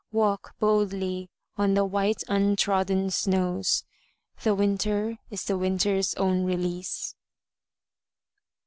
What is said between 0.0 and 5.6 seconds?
Walk boldly on the white untrodden snows, The winter is the